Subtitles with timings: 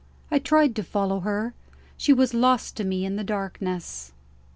[0.31, 1.53] I tried to follow her.
[1.95, 4.11] She was lost to me in the darkness.